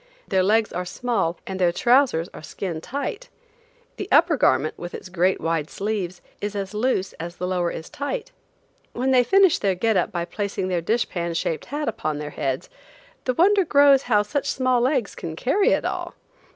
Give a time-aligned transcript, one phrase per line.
[0.27, 3.29] Their legs are small and their trousers are skin tight.
[3.97, 7.87] The upper garment, with its great wide sleeves, is as loose as the lower is
[7.87, 8.31] tight.
[8.93, 12.31] When they finish their "get up" by placing their dish pan shaped hat upon their
[12.31, 12.67] heads,
[13.25, 16.15] the wonder grows how such small legs can carry it all!